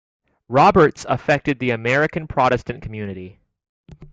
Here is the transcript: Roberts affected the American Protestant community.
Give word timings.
Roberts 0.49 1.05
affected 1.07 1.59
the 1.59 1.69
American 1.69 2.25
Protestant 2.27 2.81
community. 2.81 3.39